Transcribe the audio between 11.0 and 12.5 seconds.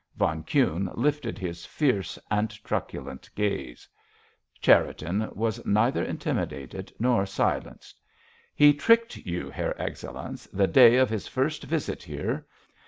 his first visit here.